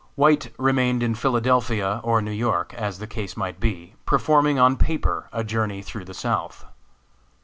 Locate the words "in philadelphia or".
1.03-2.23